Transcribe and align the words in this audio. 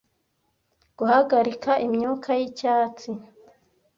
guhagarika 0.97 1.71
imyuka 1.85 2.29
y'icyatsi 2.39 3.09